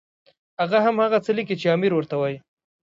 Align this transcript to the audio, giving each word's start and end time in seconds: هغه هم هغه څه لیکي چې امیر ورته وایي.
هغه 0.61 0.77
هم 0.85 0.95
هغه 1.03 1.17
څه 1.25 1.31
لیکي 1.37 1.55
چې 1.61 1.73
امیر 1.75 1.91
ورته 1.95 2.15
وایي. 2.17 2.37